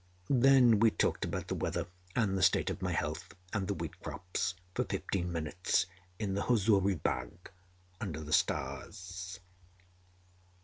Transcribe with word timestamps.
Then 0.31 0.79
we 0.79 0.89
talked 0.89 1.25
about 1.25 1.47
the 1.47 1.53
weather 1.53 1.85
and 2.15 2.35
the 2.35 2.41
state 2.41 2.71
of 2.71 2.81
my 2.81 2.91
health, 2.91 3.35
and 3.53 3.67
the 3.67 3.75
wheat 3.75 3.99
crops, 3.99 4.55
for 4.73 4.83
fifteen 4.83 5.31
minutes, 5.31 5.85
in 6.17 6.33
the 6.33 6.41
Huzuri 6.41 6.95
Bagh, 6.95 7.51
under 7.99 8.21
the 8.21 8.33
stars. 8.33 9.39